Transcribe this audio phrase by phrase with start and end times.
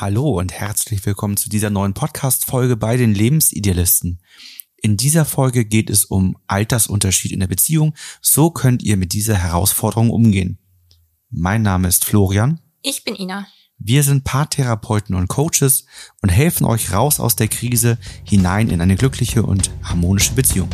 [0.00, 4.20] Hallo und herzlich willkommen zu dieser neuen Podcast-Folge bei den Lebensidealisten.
[4.76, 7.94] In dieser Folge geht es um Altersunterschied in der Beziehung.
[8.20, 10.58] So könnt ihr mit dieser Herausforderung umgehen.
[11.30, 12.58] Mein Name ist Florian.
[12.82, 13.46] Ich bin Ina.
[13.78, 15.86] Wir sind Paartherapeuten und Coaches
[16.22, 20.70] und helfen euch raus aus der Krise hinein in eine glückliche und harmonische Beziehung.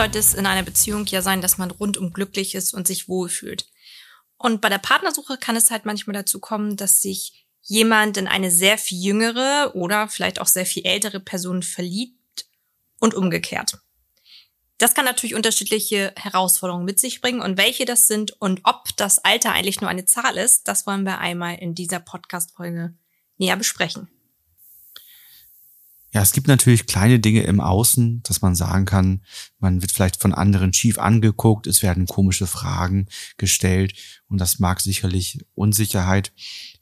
[0.00, 3.66] Sollte es in einer Beziehung ja sein, dass man rundum glücklich ist und sich wohlfühlt.
[4.38, 8.50] Und bei der Partnersuche kann es halt manchmal dazu kommen, dass sich jemand in eine
[8.50, 12.46] sehr viel jüngere oder vielleicht auch sehr viel ältere Person verliebt
[12.98, 13.76] und umgekehrt.
[14.78, 19.18] Das kann natürlich unterschiedliche Herausforderungen mit sich bringen und welche das sind und ob das
[19.18, 22.94] Alter eigentlich nur eine Zahl ist, das wollen wir einmal in dieser Podcast-Folge
[23.36, 24.08] näher besprechen.
[26.12, 29.22] Ja, es gibt natürlich kleine Dinge im Außen, dass man sagen kann,
[29.60, 33.94] man wird vielleicht von anderen schief angeguckt, es werden komische Fragen gestellt
[34.28, 36.32] und das mag sicherlich Unsicherheit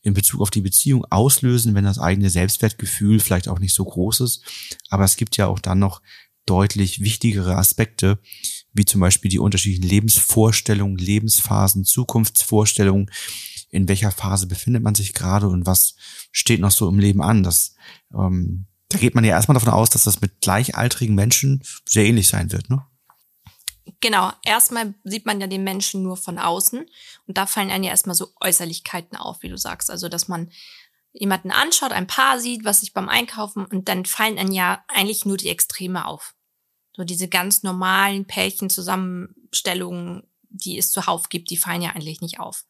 [0.00, 4.20] in Bezug auf die Beziehung auslösen, wenn das eigene Selbstwertgefühl vielleicht auch nicht so groß
[4.20, 4.42] ist.
[4.88, 6.00] Aber es gibt ja auch dann noch
[6.46, 8.18] deutlich wichtigere Aspekte,
[8.72, 13.10] wie zum Beispiel die unterschiedlichen Lebensvorstellungen, Lebensphasen, Zukunftsvorstellungen,
[13.70, 15.96] in welcher Phase befindet man sich gerade und was
[16.32, 17.42] steht noch so im Leben an.
[17.42, 17.74] Das
[18.14, 22.28] ähm, da geht man ja erstmal davon aus, dass das mit gleichaltrigen Menschen sehr ähnlich
[22.28, 22.84] sein wird, ne?
[24.00, 26.86] Genau, erstmal sieht man ja den Menschen nur von außen
[27.26, 29.90] und da fallen einem ja erstmal so Äußerlichkeiten auf, wie du sagst.
[29.90, 30.50] Also, dass man
[31.12, 35.24] jemanden anschaut, ein Paar sieht, was sich beim Einkaufen und dann fallen einem ja eigentlich
[35.24, 36.34] nur die Extreme auf.
[36.92, 42.64] So diese ganz normalen Pärchenzusammenstellungen, die es zuhauf gibt, die fallen ja eigentlich nicht auf.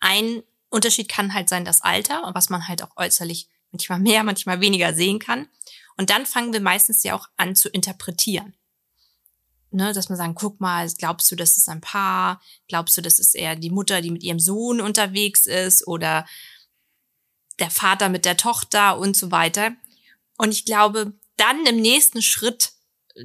[0.00, 4.60] Ein Unterschied kann halt sein das Alter, was man halt auch äußerlich manchmal mehr, manchmal
[4.60, 5.48] weniger sehen kann.
[5.96, 8.54] Und dann fangen wir meistens ja auch an zu interpretieren.
[9.74, 12.42] Ne, dass man sagen, guck mal, glaubst du, das ist ein Paar?
[12.68, 16.26] Glaubst du, das ist eher die Mutter, die mit ihrem Sohn unterwegs ist oder
[17.58, 19.72] der Vater mit der Tochter und so weiter.
[20.36, 22.72] Und ich glaube, dann im nächsten Schritt,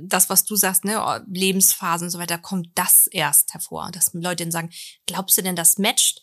[0.02, 3.90] das, was du sagst, ne, Lebensphasen und so weiter, kommt das erst hervor.
[3.92, 4.70] Dass Leute dann sagen,
[5.06, 6.22] glaubst du denn, das matcht?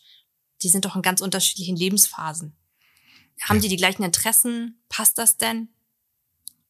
[0.61, 2.55] Die sind doch in ganz unterschiedlichen Lebensphasen.
[3.41, 4.81] Haben die die gleichen Interessen?
[4.89, 5.69] Passt das denn?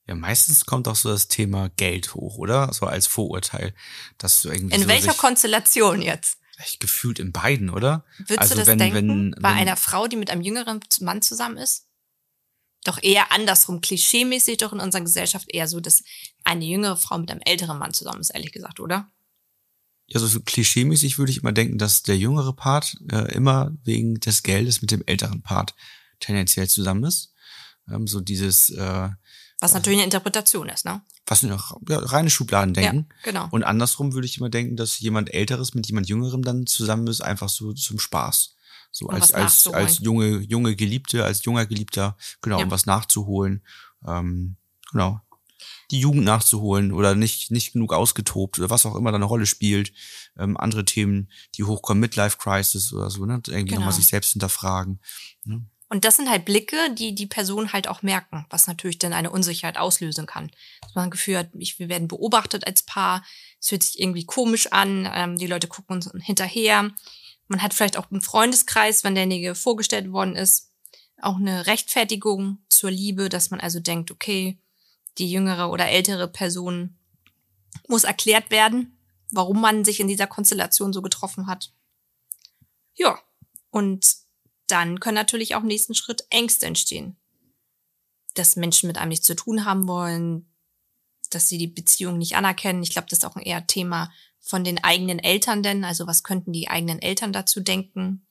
[0.07, 2.71] Ja, meistens kommt auch so das Thema Geld hoch, oder?
[2.73, 3.73] So als Vorurteil,
[4.17, 6.37] dass du irgendwie In so welcher Konstellation jetzt?
[6.65, 8.05] Ich gefühlt in beiden, oder?
[8.17, 8.95] Würdest also du das wenn, denken?
[8.95, 11.87] Wenn, bei wenn, einer Frau, die mit einem jüngeren Mann zusammen ist?
[12.83, 16.03] Doch eher andersrum, klischeemäßig doch in unserer Gesellschaft eher so, dass
[16.43, 19.11] eine jüngere Frau mit einem älteren Mann zusammen ist, ehrlich gesagt, oder?
[20.07, 24.19] Ja, so, so klischeemäßig würde ich immer denken, dass der jüngere Part äh, immer wegen
[24.19, 25.73] des Geldes mit dem älteren Part
[26.19, 27.33] tendenziell zusammen ist.
[27.89, 29.09] Ähm, so dieses äh,
[29.59, 31.01] Was natürlich eine Interpretation ist, ne?
[31.27, 31.57] Was ja,
[31.89, 33.07] reine Schubladen denken.
[33.09, 33.47] Ja, genau.
[33.51, 37.21] Und andersrum würde ich immer denken, dass jemand Älteres mit jemand Jüngerem dann zusammen ist,
[37.21, 38.55] einfach so zum Spaß.
[38.91, 42.65] So um als, als, als junge, junge Geliebte, als junger Geliebter, genau, ja.
[42.65, 43.61] um was nachzuholen.
[44.07, 44.55] Ähm,
[44.91, 45.19] genau.
[45.91, 49.47] Die Jugend nachzuholen oder nicht, nicht genug ausgetobt oder was auch immer da eine Rolle
[49.47, 49.91] spielt.
[50.37, 53.41] Ähm, andere Themen, die hochkommen, Midlife Crisis oder so, ne?
[53.47, 53.81] Irgendwie genau.
[53.81, 54.99] nochmal sich selbst hinterfragen.
[55.43, 55.65] Ne?
[55.87, 59.29] Und das sind halt Blicke, die die Person halt auch merken, was natürlich dann eine
[59.29, 60.51] Unsicherheit auslösen kann.
[60.81, 63.23] Dass man ein Gefühl hat, wir werden beobachtet als Paar,
[63.59, 66.91] es fühlt sich irgendwie komisch an, ähm, die Leute gucken uns hinterher.
[67.47, 70.71] Man hat vielleicht auch im Freundeskreis, wenn derjenige vorgestellt worden ist,
[71.21, 74.59] auch eine Rechtfertigung zur Liebe, dass man also denkt, okay,
[75.17, 76.97] die jüngere oder ältere Person
[77.87, 78.97] muss erklärt werden,
[79.31, 81.71] warum man sich in dieser Konstellation so getroffen hat.
[82.95, 83.19] Ja,
[83.69, 84.24] und
[84.67, 87.17] dann können natürlich auch im nächsten Schritt Ängste entstehen.
[88.33, 90.51] Dass Menschen mit einem nichts zu tun haben wollen,
[91.29, 92.83] dass sie die Beziehung nicht anerkennen.
[92.83, 95.83] Ich glaube, das ist auch ein eher Thema von den eigenen Eltern denn.
[95.83, 98.25] Also was könnten die eigenen Eltern dazu denken?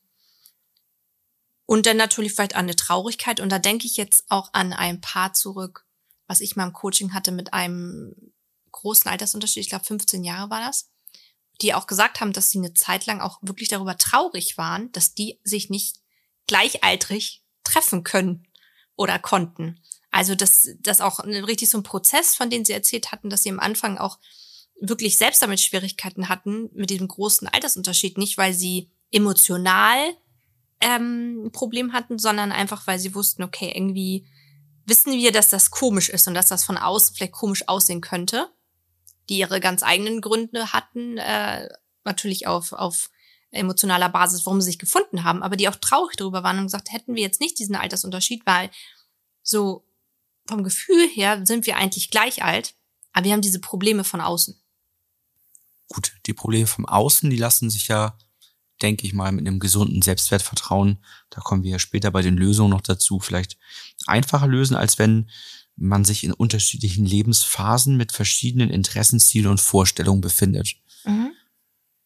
[1.66, 3.40] Und dann natürlich vielleicht an eine Traurigkeit.
[3.40, 5.86] Und da denke ich jetzt auch an ein Paar zurück,
[6.26, 8.14] was ich mal im Coaching hatte mit einem
[8.70, 9.62] großen Altersunterschied.
[9.62, 10.90] Ich glaube, 15 Jahre war das.
[11.60, 15.14] Die auch gesagt haben, dass sie eine Zeit lang auch wirklich darüber traurig waren, dass
[15.14, 16.03] die sich nicht
[16.46, 18.46] gleichaltrig treffen können
[18.96, 19.80] oder konnten.
[20.10, 23.50] Also das, das auch richtig so ein Prozess, von dem sie erzählt hatten, dass sie
[23.50, 24.18] am Anfang auch
[24.80, 28.18] wirklich selbst damit Schwierigkeiten hatten, mit diesem großen Altersunterschied.
[28.18, 29.98] Nicht, weil sie emotional
[30.80, 34.26] ähm, ein Problem hatten, sondern einfach, weil sie wussten, okay, irgendwie
[34.86, 38.48] wissen wir, dass das komisch ist und dass das von außen vielleicht komisch aussehen könnte,
[39.28, 41.68] die ihre ganz eigenen Gründe hatten, äh,
[42.04, 43.10] natürlich auf, auf
[43.54, 46.92] emotionaler Basis, warum sie sich gefunden haben, aber die auch traurig darüber waren und gesagt,
[46.92, 48.70] hätten wir jetzt nicht diesen Altersunterschied, weil
[49.42, 49.84] so
[50.46, 52.74] vom Gefühl her sind wir eigentlich gleich alt,
[53.12, 54.60] aber wir haben diese Probleme von außen.
[55.88, 58.18] gut, die Probleme vom Außen, die lassen sich ja,
[58.82, 60.98] denke ich mal, mit einem gesunden Selbstwertvertrauen,
[61.30, 63.56] da kommen wir ja später bei den Lösungen noch dazu, vielleicht
[64.06, 65.30] einfacher lösen, als wenn
[65.76, 70.74] man sich in unterschiedlichen Lebensphasen mit verschiedenen Interessenzielen und Vorstellungen befindet.
[71.04, 71.32] Mhm.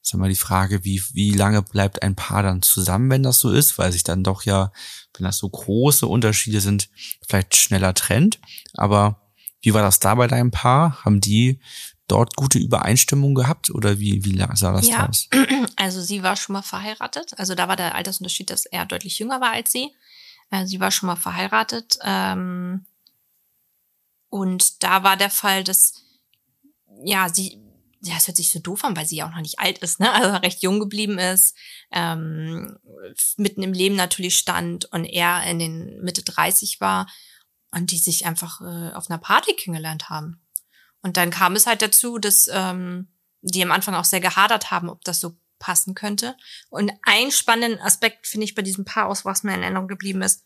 [0.08, 3.52] Ist immer die Frage, wie, wie lange bleibt ein Paar dann zusammen, wenn das so
[3.52, 4.72] ist, weil sich dann doch ja,
[5.12, 6.88] wenn das so große Unterschiede sind,
[7.28, 8.40] vielleicht schneller trennt.
[8.72, 9.20] Aber
[9.60, 11.04] wie war das da bei deinem Paar?
[11.04, 11.60] Haben die
[12.06, 15.28] dort gute Übereinstimmung gehabt oder wie, wie sah das ja, aus?
[15.76, 17.38] Also sie war schon mal verheiratet.
[17.38, 19.90] Also da war der Altersunterschied, dass er deutlich jünger war als sie.
[20.50, 21.98] Äh, sie war schon mal verheiratet.
[22.02, 22.86] Ähm,
[24.30, 26.02] und da war der Fall, dass,
[27.04, 27.58] ja, sie,
[28.02, 30.00] ja, es hört sich so doof an, weil sie ja auch noch nicht alt ist,
[30.00, 30.12] ne?
[30.12, 31.56] Also recht jung geblieben ist,
[31.90, 32.78] ähm,
[33.36, 37.08] mitten im Leben natürlich stand und er in den Mitte 30 war
[37.72, 40.40] und die sich einfach äh, auf einer Party kennengelernt haben.
[41.02, 43.08] Und dann kam es halt dazu, dass ähm,
[43.40, 46.36] die am Anfang auch sehr gehadert haben, ob das so passen könnte.
[46.70, 50.22] Und ein spannenden Aspekt finde ich bei diesem Paar aus, was mir in Erinnerung geblieben
[50.22, 50.44] ist.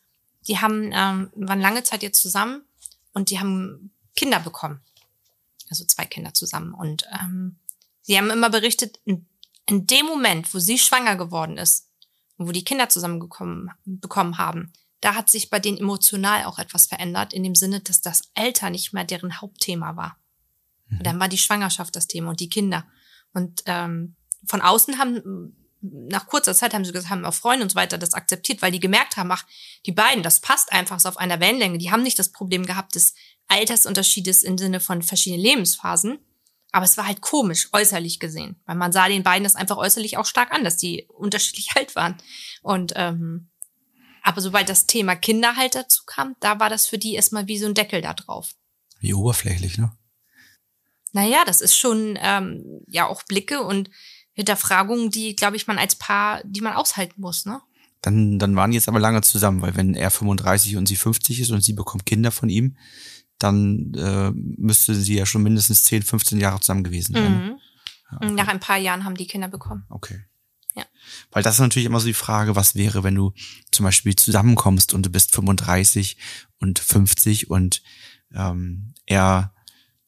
[0.49, 2.65] Die haben ähm, waren lange Zeit jetzt zusammen
[3.13, 4.81] und die haben Kinder bekommen.
[5.73, 6.75] Also zwei Kinder zusammen.
[6.75, 7.57] Und ähm,
[8.03, 9.27] sie haben immer berichtet, in,
[9.65, 11.89] in dem Moment, wo sie schwanger geworden ist
[12.37, 16.89] und wo die Kinder zusammengekommen bekommen haben, da hat sich bei denen emotional auch etwas
[16.89, 20.19] verändert, in dem Sinne, dass das Alter nicht mehr deren Hauptthema war.
[20.89, 21.03] Mhm.
[21.05, 22.87] Dann war die Schwangerschaft das Thema und die Kinder.
[23.33, 24.15] Und ähm,
[24.45, 27.99] von außen haben nach kurzer Zeit haben sie gesagt, haben auch Freunde und so weiter
[27.99, 29.45] das akzeptiert, weil die gemerkt haben, ach,
[29.85, 31.79] die beiden, das passt einfach so auf einer Wellenlänge.
[31.79, 33.15] Die haben nicht das Problem gehabt des
[33.49, 36.19] Altersunterschiedes im Sinne von verschiedenen Lebensphasen.
[36.71, 38.61] Aber es war halt komisch, äußerlich gesehen.
[38.65, 41.97] Weil man sah den beiden das einfach äußerlich auch stark an, dass die unterschiedlich alt
[41.97, 42.17] waren.
[42.63, 43.51] Und ähm,
[44.23, 47.59] aber sobald das Thema Kinder halt dazu kam, da war das für die erstmal wie
[47.59, 48.53] so ein Deckel da drauf.
[49.01, 49.93] Wie oberflächlich, ne?
[51.13, 53.91] Naja, das ist schon ähm, ja auch Blicke und
[54.35, 57.61] Hinterfragungen, die, glaube ich, man als Paar, die man aushalten muss, ne?
[58.01, 61.41] Dann, dann waren die jetzt aber lange zusammen, weil wenn er 35 und sie 50
[61.41, 62.77] ist und sie bekommt Kinder von ihm,
[63.39, 67.33] dann äh, müsste sie ja schon mindestens 10, 15 Jahre zusammen gewesen sein.
[67.33, 67.59] Mhm.
[68.11, 68.33] Ja, okay.
[68.33, 69.85] Nach ein paar Jahren haben die Kinder bekommen.
[69.89, 70.25] Okay.
[70.75, 70.85] Ja.
[71.31, 73.33] Weil das ist natürlich immer so die Frage, was wäre, wenn du
[73.71, 76.17] zum Beispiel zusammenkommst und du bist 35
[76.59, 77.83] und 50 und
[78.35, 79.55] ähm, er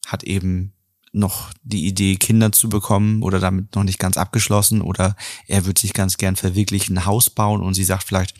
[0.05, 0.74] hat eben
[1.15, 5.15] noch die Idee, Kinder zu bekommen oder damit noch nicht ganz abgeschlossen oder
[5.47, 8.35] er wird sich ganz gern verwirklichen, ein Haus bauen und sie sagt vielleicht,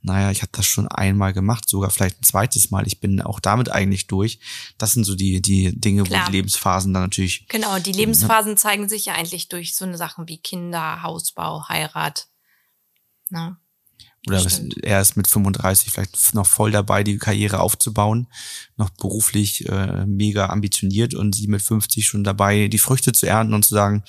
[0.00, 3.40] naja, ich habe das schon einmal gemacht, sogar vielleicht ein zweites Mal, ich bin auch
[3.40, 4.38] damit eigentlich durch.
[4.78, 6.26] Das sind so die, die Dinge, Klar.
[6.26, 7.46] wo die Lebensphasen dann natürlich.
[7.48, 8.56] Genau, die Lebensphasen ne?
[8.56, 12.28] zeigen sich ja eigentlich durch so eine Sachen wie Kinder, Hausbau, Heirat.
[13.28, 13.56] Ne?
[14.26, 14.44] Oder
[14.82, 18.26] er ist mit 35 vielleicht noch voll dabei, die Karriere aufzubauen,
[18.76, 23.54] noch beruflich äh, mega ambitioniert und sie mit 50 schon dabei, die Früchte zu ernten
[23.54, 24.02] und zu sagen,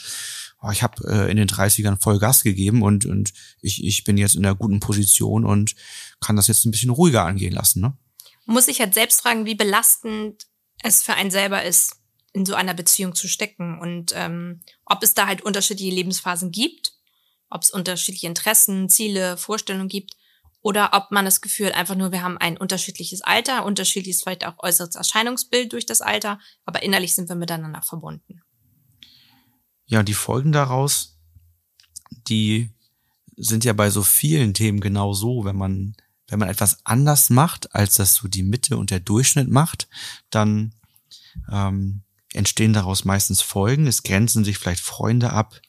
[0.61, 4.17] oh, ich habe äh, in den 30ern voll Gas gegeben und, und ich, ich bin
[4.17, 5.75] jetzt in einer guten Position und
[6.19, 7.81] kann das jetzt ein bisschen ruhiger angehen lassen.
[7.81, 7.97] Ne?
[8.45, 10.47] Muss ich halt selbst fragen, wie belastend
[10.83, 11.97] es für einen selber ist,
[12.33, 16.98] in so einer Beziehung zu stecken und ähm, ob es da halt unterschiedliche Lebensphasen gibt
[17.49, 20.15] ob es unterschiedliche Interessen, Ziele, Vorstellungen gibt
[20.61, 24.45] oder ob man das Gefühl hat, einfach nur, wir haben ein unterschiedliches Alter, unterschiedliches vielleicht
[24.45, 28.41] auch äußeres Erscheinungsbild durch das Alter, aber innerlich sind wir miteinander verbunden.
[29.85, 31.17] Ja, die Folgen daraus,
[32.27, 32.71] die
[33.35, 35.95] sind ja bei so vielen Themen genau so, wenn man
[36.29, 39.87] wenn man etwas anders macht, als das so die Mitte und der Durchschnitt macht,
[40.29, 40.75] dann
[41.51, 43.87] ähm, entstehen daraus meistens Folgen.
[43.87, 45.59] Es grenzen sich vielleicht Freunde ab,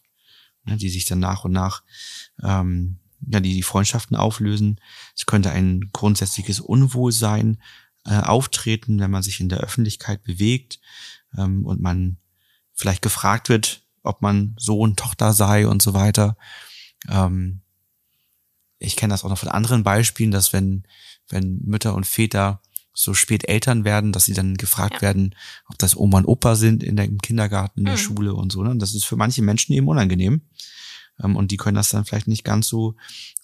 [0.65, 1.83] die sich dann nach und nach
[2.43, 4.81] ähm, ja, die die Freundschaften auflösen.
[5.17, 7.61] Es könnte ein grundsätzliches Unwohlsein
[8.07, 10.81] äh, auftreten, wenn man sich in der Öffentlichkeit bewegt
[11.37, 12.19] ähm, und man
[12.73, 16.37] vielleicht gefragt wird, ob man Sohn, Tochter sei und so weiter.
[17.09, 17.61] Ähm,
[18.79, 20.87] ich kenne das auch noch von anderen Beispielen, dass wenn,
[21.29, 25.03] wenn Mütter und Väter so spät Eltern werden, dass sie dann gefragt ja.
[25.03, 25.35] werden,
[25.69, 27.99] ob das Oma und Opa sind in der, im Kindergarten, in der mhm.
[27.99, 28.63] Schule und so.
[28.63, 28.77] Ne?
[28.77, 30.43] Das ist für manche Menschen eben unangenehm.
[31.23, 32.97] Ähm, und die können das dann vielleicht nicht ganz so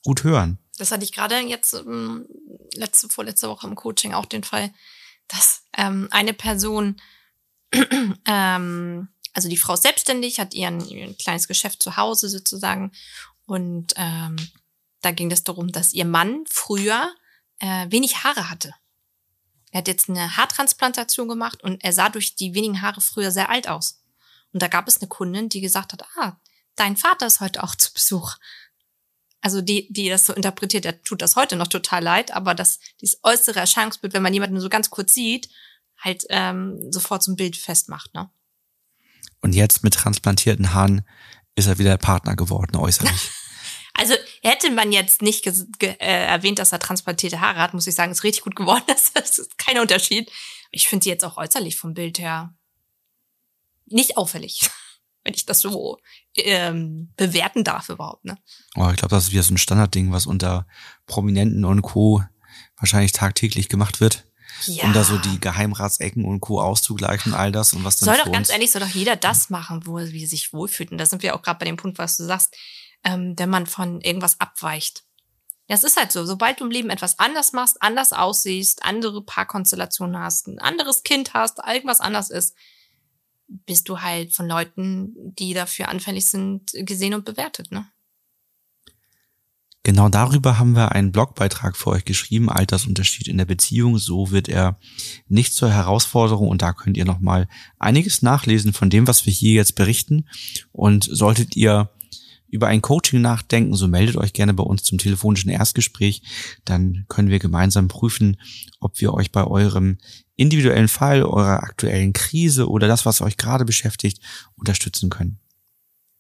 [0.03, 0.59] gut hören.
[0.79, 2.27] Das hatte ich gerade jetzt ähm,
[2.75, 4.73] letzte, vorletzte Woche im Coaching auch den Fall,
[5.29, 6.97] dass ähm, eine Person,
[8.27, 12.93] ähm, also die Frau ist selbstständig, hat ihren, ihr kleines Geschäft zu Hause sozusagen
[13.47, 14.37] und ähm,
[15.01, 17.13] da ging es darum, dass ihr Mann früher
[17.59, 18.75] äh, wenig Haare hatte.
[19.73, 23.51] Er hat jetzt eine Haartransplantation gemacht und er sah durch die wenigen Haare früher sehr
[23.51, 24.01] alt aus.
[24.53, 26.39] Und da gab es eine Kundin, die gesagt hat, ah,
[26.77, 28.37] dein Vater ist heute auch zu Besuch.
[29.41, 32.81] Also die, die das so interpretiert, der tut das heute noch total leid, aber das,
[33.01, 35.49] dieses äußere Erscheinungsbild, wenn man jemanden so ganz kurz sieht,
[35.99, 38.31] halt ähm, sofort zum Bild festmacht, ne?
[39.43, 41.07] Und jetzt mit transplantierten Haaren
[41.55, 43.31] ist er wieder der Partner geworden, äußerlich.
[43.99, 48.13] Also hätte man jetzt nicht äh, erwähnt, dass er transplantierte Haare hat, muss ich sagen,
[48.13, 48.85] ist richtig gut geworden.
[49.15, 50.31] Das ist kein Unterschied.
[50.71, 52.55] Ich finde sie jetzt auch äußerlich vom Bild her
[53.87, 54.69] nicht auffällig,
[55.25, 55.99] wenn ich das so
[56.37, 58.25] ähm, bewerten darf überhaupt.
[58.25, 58.37] Ne?
[58.75, 60.67] Oh, ich glaube, das ist wieder so ein Standardding, was unter
[61.07, 62.23] Prominenten und Co.
[62.77, 64.25] wahrscheinlich tagtäglich gemacht wird.
[64.67, 64.85] Ja.
[64.85, 66.61] Um da so die Geheimratsecken und Co.
[66.61, 69.87] auszugleichen, all das und was dann Soll doch ganz ehrlich, soll doch jeder das machen,
[69.87, 70.91] wo er sich wohlfühlt.
[70.93, 72.57] Und da sind wir auch gerade bei dem Punkt, was du sagst,
[73.07, 75.05] ähm, wenn man von irgendwas abweicht.
[75.69, 76.25] Das ist halt so.
[76.25, 81.33] Sobald du im Leben etwas anders machst, anders aussiehst, andere Paarkonstellationen hast, ein anderes Kind
[81.33, 82.55] hast, irgendwas anders ist,
[83.49, 87.87] bist du halt von Leuten, die dafür anfällig sind, gesehen und bewertet, ne?
[89.85, 93.99] Genau darüber haben wir einen Blogbeitrag für euch geschrieben, Altersunterschied in der Beziehung.
[93.99, 94.81] So wird er
[95.29, 97.47] nicht zur Herausforderung und da könnt ihr nochmal
[97.79, 100.27] einiges nachlesen von dem, was wir hier jetzt berichten.
[100.73, 101.89] Und solltet ihr
[102.57, 106.23] über ein Coaching nachdenken, so meldet euch gerne bei uns zum telefonischen Erstgespräch.
[106.65, 108.41] Dann können wir gemeinsam prüfen,
[108.81, 109.99] ob wir euch bei eurem
[110.35, 114.21] individuellen Fall, eurer aktuellen Krise oder das, was euch gerade beschäftigt,
[114.57, 115.39] unterstützen können.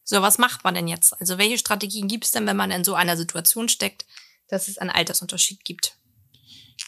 [0.05, 1.19] So, was macht man denn jetzt?
[1.21, 4.07] Also welche Strategien gibt es denn, wenn man in so einer Situation steckt,
[4.49, 5.99] dass es einen Altersunterschied gibt?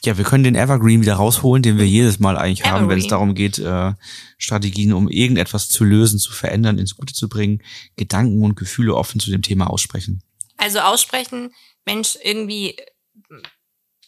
[0.04, 2.80] Ja, wir können den Evergreen wieder rausholen, den wir jedes Mal eigentlich Evergreen.
[2.80, 3.94] haben, wenn es darum geht, äh,
[4.36, 7.62] Strategien, um irgendetwas zu lösen, zu verändern, ins Gute zu bringen,
[7.96, 10.22] Gedanken und Gefühle offen zu dem Thema aussprechen.
[10.56, 11.52] Also aussprechen,
[11.84, 12.76] Mensch, irgendwie,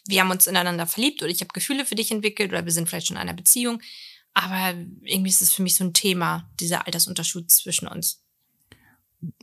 [0.07, 2.87] wir haben uns ineinander verliebt oder ich habe Gefühle für dich entwickelt oder wir sind
[2.87, 3.81] vielleicht schon in einer Beziehung,
[4.33, 8.20] aber irgendwie ist es für mich so ein Thema, dieser Altersunterschied zwischen uns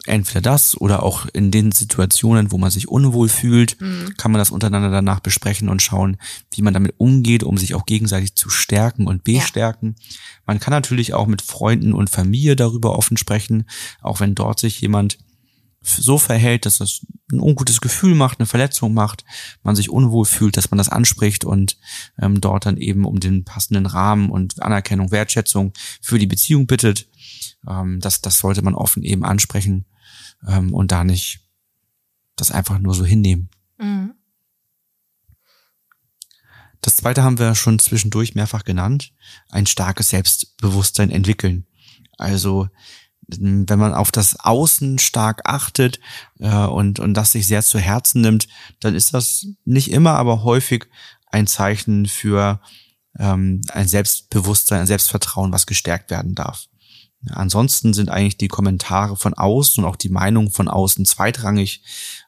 [0.07, 4.15] entweder das oder auch in den Situationen, wo man sich unwohl fühlt, mhm.
[4.17, 6.17] kann man das untereinander danach besprechen und schauen,
[6.53, 9.97] wie man damit umgeht, um sich auch gegenseitig zu stärken und bestärken.
[9.99, 10.17] Ja.
[10.47, 13.65] Man kann natürlich auch mit Freunden und Familie darüber offen sprechen,
[14.01, 15.19] auch wenn dort sich jemand
[15.97, 19.25] so verhält, dass das ein ungutes Gefühl macht, eine Verletzung macht,
[19.63, 21.77] man sich unwohl fühlt, dass man das anspricht und
[22.21, 27.09] ähm, dort dann eben um den passenden Rahmen und Anerkennung, Wertschätzung für die Beziehung bittet.
[27.69, 29.85] Ähm, das, das sollte man offen eben ansprechen
[30.47, 31.41] ähm, und da nicht
[32.37, 33.51] das einfach nur so hinnehmen.
[33.79, 34.15] Mhm.
[36.81, 39.13] Das zweite haben wir schon zwischendurch mehrfach genannt.
[39.51, 41.67] Ein starkes Selbstbewusstsein entwickeln.
[42.17, 42.69] Also
[43.29, 46.01] wenn man auf das Außen stark achtet
[46.41, 48.49] äh, und, und das sich sehr zu Herzen nimmt,
[48.81, 50.87] dann ist das nicht immer, aber häufig
[51.27, 52.61] ein Zeichen für
[53.19, 56.69] ähm, ein Selbstbewusstsein, ein Selbstvertrauen, was gestärkt werden darf.
[57.31, 61.83] Ansonsten sind eigentlich die Kommentare von außen und auch die Meinung von außen zweitrangig,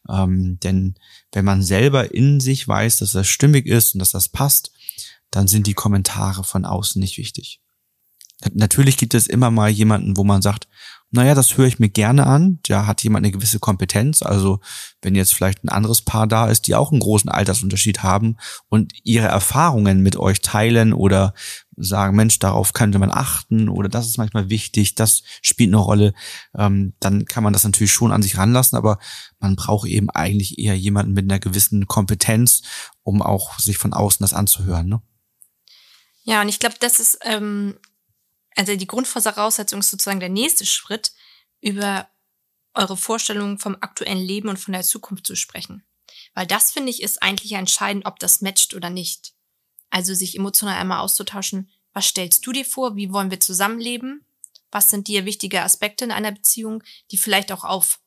[0.08, 0.96] ähm, denn
[1.32, 4.72] wenn man selber in sich weiß, dass das stimmig ist und dass das passt,
[5.30, 7.60] dann sind die Kommentare von außen nicht wichtig.
[8.52, 10.66] Natürlich gibt es immer mal jemanden, wo man sagt,
[11.12, 12.60] naja, das höre ich mir gerne an.
[12.62, 14.22] Da hat jemand eine gewisse Kompetenz.
[14.22, 14.60] Also
[15.02, 18.36] wenn jetzt vielleicht ein anderes Paar da ist, die auch einen großen Altersunterschied haben
[18.68, 21.34] und ihre Erfahrungen mit euch teilen oder
[21.76, 26.14] sagen, Mensch, darauf könnte man achten oder das ist manchmal wichtig, das spielt eine Rolle,
[26.56, 28.98] ähm, dann kann man das natürlich schon an sich ranlassen, aber
[29.38, 32.62] man braucht eben eigentlich eher jemanden mit einer gewissen Kompetenz,
[33.02, 34.88] um auch sich von außen das anzuhören.
[34.88, 35.02] Ne?
[36.22, 37.76] Ja, und ich glaube, das ist ähm,
[38.60, 41.12] also die Grundvoraussetzung ist sozusagen der nächste Schritt,
[41.62, 42.08] über
[42.74, 45.82] eure Vorstellungen vom aktuellen Leben und von der Zukunft zu sprechen.
[46.34, 49.32] Weil das, finde ich, ist eigentlich entscheidend, ob das matcht oder nicht.
[49.88, 54.26] Also sich emotional einmal auszutauschen, was stellst du dir vor, wie wollen wir zusammenleben,
[54.70, 57.98] was sind dir wichtige Aspekte in einer Beziehung, die vielleicht auch auf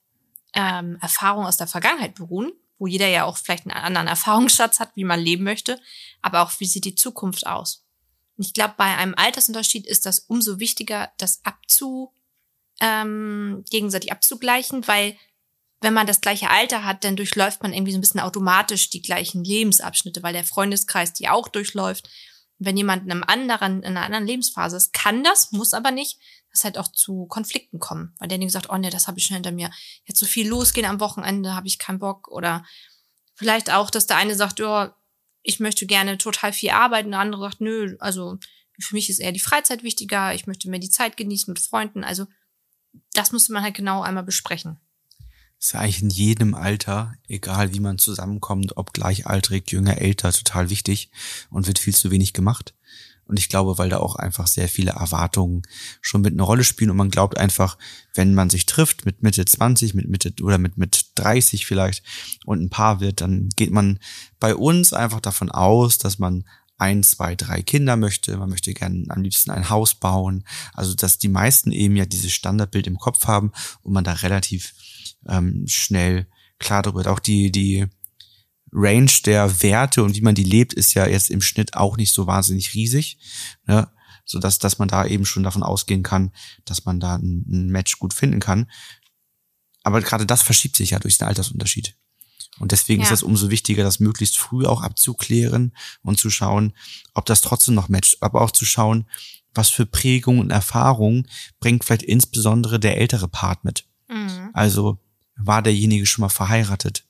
[0.54, 4.96] ähm, Erfahrungen aus der Vergangenheit beruhen, wo jeder ja auch vielleicht einen anderen Erfahrungsschatz hat,
[4.96, 5.82] wie man leben möchte,
[6.22, 7.83] aber auch wie sieht die Zukunft aus.
[8.38, 12.14] Ich glaube, bei einem Altersunterschied ist das umso wichtiger, das abzu,
[12.80, 15.16] ähm, gegenseitig abzugleichen, weil
[15.82, 19.02] wenn man das gleiche Alter hat, dann durchläuft man irgendwie so ein bisschen automatisch die
[19.02, 22.10] gleichen Lebensabschnitte, weil der Freundeskreis die auch durchläuft.
[22.60, 26.18] wenn jemand in einem anderen, in einer anderen Lebensphase ist, kann das, muss aber nicht,
[26.50, 28.16] dass halt auch zu Konflikten kommen.
[28.20, 29.70] Weil derjenige sagt, oh nee, das habe ich schon hinter mir.
[30.06, 32.30] Jetzt so viel losgehen am Wochenende, habe ich keinen Bock.
[32.30, 32.64] Oder
[33.36, 34.96] vielleicht auch, dass der eine sagt, ja,
[35.44, 38.40] ich möchte gerne total viel arbeiten, der andere sagt, nö, also
[38.80, 42.04] für mich ist eher die Freizeit wichtiger, ich möchte mehr die Zeit genießen mit Freunden.
[42.04, 42.26] Also
[43.14, 44.80] das musste man halt genau einmal besprechen.
[45.60, 50.70] Das ist eigentlich in jedem Alter, egal wie man zusammenkommt, ob gleichaltrig, jünger, älter, total
[50.70, 51.10] wichtig
[51.50, 52.74] und wird viel zu wenig gemacht.
[53.34, 55.64] Und ich glaube, weil da auch einfach sehr viele Erwartungen
[56.02, 57.80] schon mit einer Rolle spielen und man glaubt einfach,
[58.14, 62.06] wenn man sich trifft mit Mitte 20, mit Mitte oder mit, mit 30 vielleicht
[62.46, 63.98] und ein Paar wird, dann geht man
[64.40, 66.44] bei uns einfach davon aus, dass man
[66.78, 68.38] ein, zwei, drei Kinder möchte.
[68.38, 70.44] Man möchte gerne am liebsten ein Haus bauen.
[70.76, 74.76] Also dass die meisten eben ja dieses Standardbild im Kopf haben und man da relativ
[75.28, 76.28] ähm, schnell
[76.60, 77.08] klar darüber wird.
[77.08, 77.88] Auch die, die
[78.74, 82.14] Range der Werte und wie man die lebt, ist ja jetzt im Schnitt auch nicht
[82.14, 83.18] so wahnsinnig riesig.
[83.66, 83.88] Ne?
[84.26, 86.32] so dass, dass man da eben schon davon ausgehen kann,
[86.66, 88.70] dass man da ein, ein Match gut finden kann.
[89.84, 91.96] Aber gerade das verschiebt sich ja durch den Altersunterschied.
[92.60, 93.08] Und deswegen ja.
[93.08, 96.74] ist es umso wichtiger, das möglichst früh auch abzuklären und zu schauen,
[97.14, 99.08] ob das trotzdem noch matcht, aber auch zu schauen,
[99.54, 101.28] was für Prägung und Erfahrung
[101.60, 103.86] bringt vielleicht insbesondere der ältere Part mit.
[104.08, 104.50] Mhm.
[104.54, 105.00] Also
[105.36, 107.06] war derjenige schon mal verheiratet?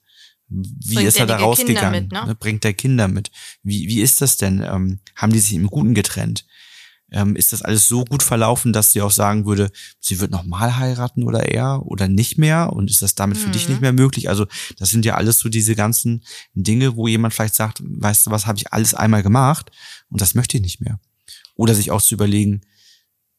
[0.53, 2.03] Wie bringt ist er da rausgegangen?
[2.03, 2.25] Mit, ne?
[2.27, 2.35] ne?
[2.35, 3.31] Bringt der Kinder mit?
[3.63, 4.61] Wie, wie ist das denn?
[4.61, 6.45] Ähm, haben die sich im Guten getrennt?
[7.13, 10.77] ähm, ist das alles so gut verlaufen, dass sie auch sagen würde, sie wird nochmal
[10.77, 13.81] heiraten oder er oder nicht mehr und ist das damit für dich nicht mhm.
[13.81, 14.29] mehr möglich?
[14.29, 16.23] Also das sind ja alles so diese ganzen
[16.55, 19.71] Dinge, wo jemand vielleicht sagt, weißt du was, habe ich alles einmal gemacht
[20.09, 20.99] und das möchte ich nicht mehr.
[21.55, 22.61] Oder sich auch zu überlegen,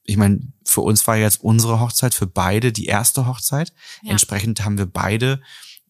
[0.04, 3.72] ich meine, für uns war jetzt unsere Hochzeit für beide die erste Hochzeit.
[4.02, 4.12] Ja.
[4.12, 5.40] Entsprechend haben wir beide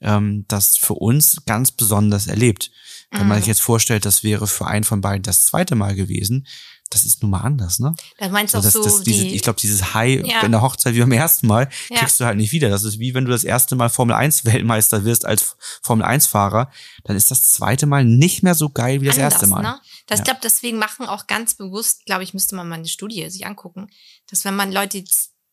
[0.05, 2.71] ähm, das für uns ganz besonders erlebt.
[3.11, 3.43] Wenn man mhm.
[3.43, 6.47] sich jetzt vorstellt, das wäre für einen von beiden das zweite Mal gewesen,
[6.91, 7.95] das ist nun mal anders, ne?
[8.19, 10.41] Da meinst du also das, so diese, Ich glaube, dieses High ja.
[10.43, 11.99] in der Hochzeit wie beim ersten Mal ja.
[11.99, 12.69] kriegst du halt nicht wieder.
[12.69, 16.27] Das ist wie wenn du das erste Mal Formel 1 Weltmeister wirst als Formel 1
[16.27, 16.71] Fahrer,
[17.05, 19.63] dann ist das zweite Mal nicht mehr so geil wie das Anders, erste Mal.
[19.63, 19.81] Ne?
[20.07, 20.23] Das, ja.
[20.23, 23.47] Ich glaube, deswegen machen auch ganz bewusst, glaube ich, müsste man mal eine Studie sich
[23.47, 23.89] angucken,
[24.29, 25.03] dass wenn man Leute,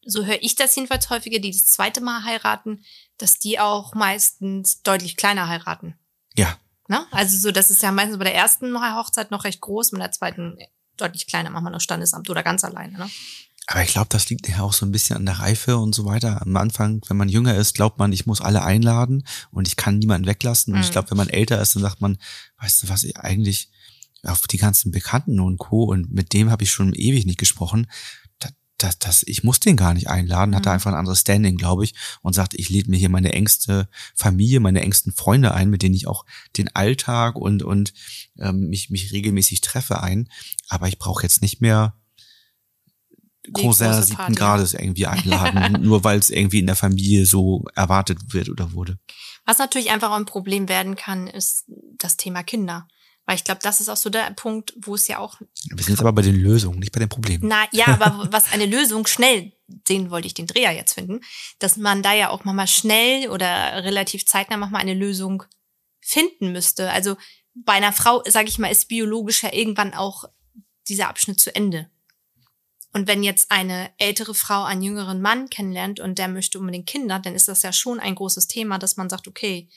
[0.03, 2.83] so höre ich das jedenfalls häufiger, die das zweite Mal heiraten,
[3.17, 5.95] dass die auch meistens deutlich kleiner heiraten.
[6.35, 6.57] Ja.
[6.87, 7.05] Ne?
[7.11, 10.11] Also so, das ist ja meistens bei der ersten Hochzeit noch recht groß, mit der
[10.11, 10.57] zweiten
[10.97, 12.97] deutlich kleiner, machen wir noch Standesamt oder ganz alleine.
[12.97, 13.09] Ne?
[13.67, 16.05] Aber ich glaube, das liegt ja auch so ein bisschen an der Reife und so
[16.05, 16.41] weiter.
[16.41, 19.99] Am Anfang, wenn man jünger ist, glaubt man, ich muss alle einladen und ich kann
[19.99, 20.73] niemanden weglassen.
[20.73, 20.85] Und mhm.
[20.85, 22.17] ich glaube, wenn man älter ist, dann sagt man,
[22.59, 23.69] weißt du was, ich eigentlich
[24.23, 25.83] auf die ganzen Bekannten und Co.
[25.83, 27.87] Und mit dem habe ich schon ewig nicht gesprochen
[28.83, 30.73] das, das, ich muss den gar nicht einladen, hatte mhm.
[30.73, 34.59] einfach ein anderes Standing, glaube ich, und sagte, ich lade mir hier meine engste Familie,
[34.59, 36.25] meine engsten Freunde ein, mit denen ich auch
[36.57, 37.93] den Alltag und, und
[38.39, 40.29] ähm, mich, mich regelmäßig treffe ein.
[40.69, 41.95] Aber ich brauche jetzt nicht mehr
[43.53, 48.49] Cousin siebten Grades irgendwie einladen, nur weil es irgendwie in der Familie so erwartet wird
[48.49, 48.99] oder wurde.
[49.45, 51.65] Was natürlich einfach ein Problem werden kann, ist
[51.97, 52.87] das Thema Kinder.
[53.25, 55.39] Weil ich glaube, das ist auch so der Punkt, wo es ja auch.
[55.69, 57.47] Wir sind jetzt aber bei den Lösungen, nicht bei den Problemen.
[57.47, 61.21] Na ja, aber was eine Lösung schnell, den wollte ich den Dreher jetzt finden,
[61.59, 65.43] dass man da ja auch mal schnell oder relativ zeitnah mal eine Lösung
[66.01, 66.91] finden müsste.
[66.91, 67.15] Also
[67.53, 70.25] bei einer Frau, sage ich mal, ist biologisch ja irgendwann auch
[70.87, 71.89] dieser Abschnitt zu Ende.
[72.93, 77.19] Und wenn jetzt eine ältere Frau einen jüngeren Mann kennenlernt und der möchte unbedingt Kinder,
[77.19, 79.69] dann ist das ja schon ein großes Thema, dass man sagt, okay,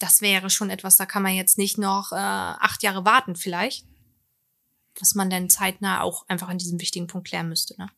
[0.00, 3.86] das wäre schon etwas, da kann man jetzt nicht noch äh, acht Jahre warten vielleicht.
[4.98, 7.74] Was man dann zeitnah auch einfach an diesem wichtigen Punkt klären müsste.
[7.78, 7.88] Ne?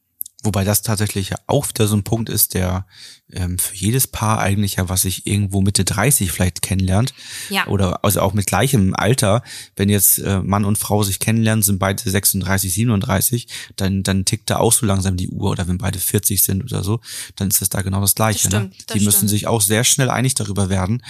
[0.45, 2.85] Wobei das tatsächlich ja auch wieder so ein Punkt ist, der
[3.31, 7.15] ähm, für jedes Paar eigentlich ja, was sich irgendwo Mitte 30 vielleicht kennenlernt.
[7.49, 7.69] Ja.
[7.69, 9.45] Oder also auch mit gleichem Alter,
[9.77, 14.51] wenn jetzt äh, Mann und Frau sich kennenlernen, sind beide 36, 37, dann, dann tickt
[14.51, 15.51] da auch so langsam die Uhr.
[15.51, 17.01] Oder wenn beide 40 sind oder so,
[17.37, 18.49] dann ist das da genau das Gleiche.
[18.49, 18.71] Das ne?
[18.71, 18.99] stimmt, ne?
[18.99, 19.31] Die müssen stimmt.
[19.31, 21.05] sich auch sehr schnell einig darüber werden,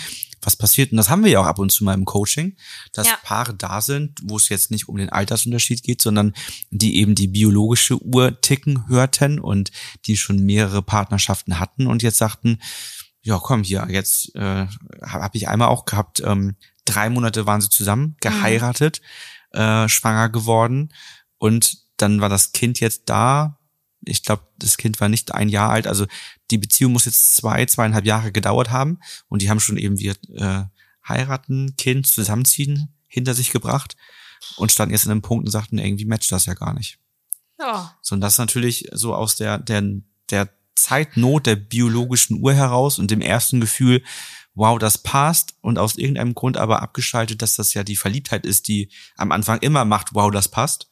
[0.44, 0.92] was passiert.
[0.92, 2.56] Und das haben wir ja auch ab und zu mal im Coaching,
[2.92, 3.18] dass ja.
[3.22, 6.34] Paare da sind, wo es jetzt nicht um den Altersunterschied geht, sondern
[6.70, 9.70] die eben die biologische Uhr ticken hörten und
[10.06, 12.58] die schon mehrere Partnerschaften hatten und jetzt sagten,
[13.22, 14.66] ja komm hier, jetzt äh,
[15.02, 18.16] habe ich einmal auch gehabt, ähm, drei Monate waren sie zusammen, mhm.
[18.20, 19.00] geheiratet,
[19.54, 19.60] mhm.
[19.60, 20.92] äh, schwanger geworden
[21.38, 23.58] und dann war das Kind jetzt da,
[24.04, 25.86] ich glaube, das Kind war nicht ein Jahr alt.
[25.86, 26.06] Also
[26.52, 29.00] die Beziehung muss jetzt zwei, zweieinhalb Jahre gedauert haben.
[29.28, 30.64] Und die haben schon eben wir äh,
[31.06, 33.96] heiraten, Kind, zusammenziehen hinter sich gebracht
[34.56, 36.98] und standen jetzt in einem Punkt und sagten, irgendwie matcht das ja gar nicht.
[37.58, 37.96] Ja.
[38.00, 39.82] So, und das ist natürlich so aus der, der,
[40.30, 44.02] der Zeitnot der biologischen Uhr heraus und dem ersten Gefühl,
[44.54, 48.68] wow, das passt und aus irgendeinem Grund aber abgeschaltet, dass das ja die Verliebtheit ist,
[48.68, 50.90] die am Anfang immer macht, wow, das passt,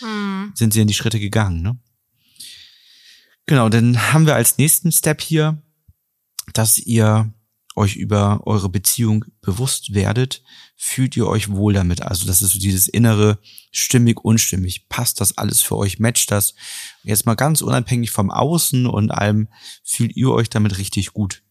[0.00, 0.52] hm.
[0.54, 1.78] sind sie in die Schritte gegangen, ne?
[3.46, 5.60] Genau, dann haben wir als nächsten Step hier,
[6.52, 7.32] dass ihr
[7.74, 10.42] euch über eure Beziehung bewusst werdet,
[10.76, 12.02] fühlt ihr euch wohl damit.
[12.02, 13.38] Also das ist so dieses innere
[13.70, 14.88] stimmig, unstimmig.
[14.88, 15.98] Passt das alles für euch?
[15.98, 16.54] Matcht das?
[17.02, 19.48] Jetzt mal ganz unabhängig vom Außen und allem,
[19.82, 21.42] fühlt ihr euch damit richtig gut.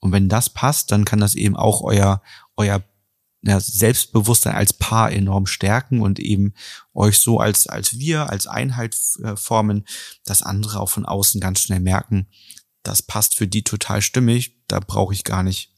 [0.00, 2.22] Und wenn das passt, dann kann das eben auch euer,
[2.56, 2.82] euer
[3.42, 6.54] ja, Selbstbewusstsein als Paar enorm stärken und eben
[6.94, 9.84] euch so als, als wir, als Einheit äh, formen,
[10.24, 12.28] dass andere auch von außen ganz schnell merken,
[12.82, 15.72] das passt für die total stimmig, da brauche ich gar nicht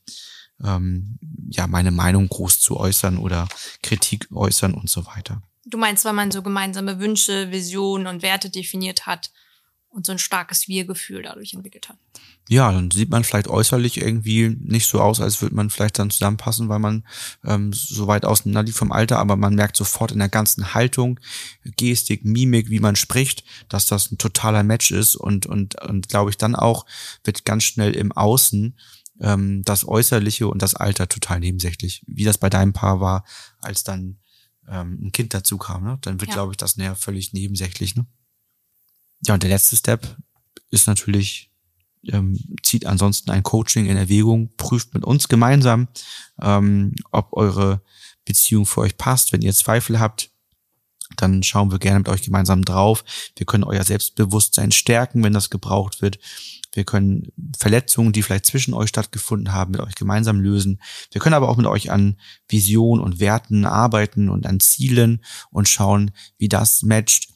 [0.63, 3.49] ähm, ja meine Meinung groß zu äußern oder
[3.83, 5.43] Kritik äußern und so weiter.
[5.67, 9.31] Du meinst, weil man so gemeinsame Wünsche, Visionen und Werte definiert hat
[9.95, 11.97] und so ein starkes Wir-Gefühl dadurch entwickelt hat.
[12.49, 16.11] Ja, dann sieht man vielleicht äußerlich irgendwie nicht so aus, als würde man vielleicht dann
[16.11, 17.07] zusammenpassen, weil man
[17.45, 21.21] ähm, so weit auseinander liegt vom Alter, aber man merkt sofort in der ganzen Haltung,
[21.77, 26.31] Gestik, Mimik, wie man spricht, dass das ein totaler Match ist und und und glaube
[26.31, 26.85] ich dann auch
[27.23, 28.77] wird ganz schnell im Außen
[29.21, 33.25] ähm, das Äußerliche und das Alter total nebensächlich, wie das bei deinem Paar war,
[33.61, 34.19] als dann
[34.69, 35.99] ähm, ein Kind dazu kam, ne?
[36.03, 36.35] Dann wird, ja.
[36.35, 38.07] glaube ich, das näher völlig nebensächlich, ne?
[39.23, 40.17] Ja, und der letzte Step
[40.71, 41.51] ist natürlich,
[42.07, 45.89] ähm, zieht ansonsten ein Coaching in Erwägung, prüft mit uns gemeinsam,
[46.41, 47.83] ähm, ob eure
[48.25, 49.33] Beziehung für euch passt.
[49.33, 50.31] Wenn ihr Zweifel habt,
[51.17, 53.05] dann schauen wir gerne mit euch gemeinsam drauf.
[53.37, 56.19] Wir können euer Selbstbewusstsein stärken, wenn das gebraucht wird.
[56.73, 60.81] Wir können Verletzungen, die vielleicht zwischen euch stattgefunden haben, mit euch gemeinsam lösen.
[61.13, 65.69] Wir können aber auch mit euch an Visionen und Werten arbeiten und an Zielen und
[65.69, 67.29] schauen, wie das matcht.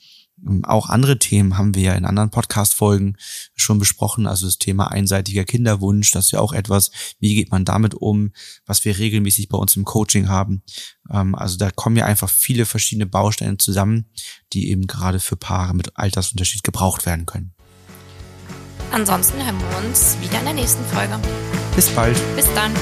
[0.62, 3.16] Auch andere Themen haben wir ja in anderen Podcast-Folgen
[3.55, 4.27] schon besprochen.
[4.27, 8.33] Also das Thema einseitiger Kinderwunsch, das ist ja auch etwas, wie geht man damit um,
[8.64, 10.62] was wir regelmäßig bei uns im Coaching haben.
[11.11, 14.07] Ähm, also da kommen ja einfach viele verschiedene Bausteine zusammen,
[14.53, 17.55] die eben gerade für Paare mit Altersunterschied gebraucht werden können.
[18.92, 21.18] Ansonsten hören wir uns wieder in der nächsten Folge.
[21.74, 22.16] Bis bald.
[22.37, 22.72] Bis dann.